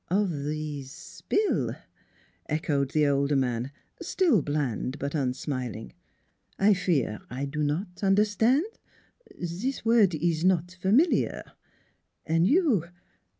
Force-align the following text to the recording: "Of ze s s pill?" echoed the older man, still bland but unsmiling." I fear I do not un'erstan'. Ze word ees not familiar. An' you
"Of 0.07 0.31
ze 0.33 0.81
s 0.81 0.87
s 0.87 1.21
pill?" 1.21 1.75
echoed 2.57 2.89
the 2.89 3.05
older 3.05 3.35
man, 3.35 3.69
still 4.01 4.41
bland 4.41 4.97
but 4.97 5.13
unsmiling." 5.13 5.93
I 6.57 6.73
fear 6.73 7.19
I 7.29 7.45
do 7.45 7.61
not 7.61 8.01
un'erstan'. 8.03 8.63
Ze 9.45 9.75
word 9.85 10.15
ees 10.15 10.43
not 10.43 10.75
familiar. 10.81 11.43
An' 12.25 12.45
you 12.45 12.85